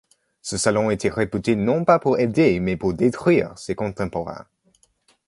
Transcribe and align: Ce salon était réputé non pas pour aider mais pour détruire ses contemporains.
Ce 0.41 0.57
salon 0.57 0.89
était 0.89 1.11
réputé 1.11 1.55
non 1.55 1.85
pas 1.85 1.99
pour 1.99 2.17
aider 2.17 2.59
mais 2.59 2.75
pour 2.75 2.95
détruire 2.95 3.55
ses 3.55 3.75
contemporains. 3.75 4.47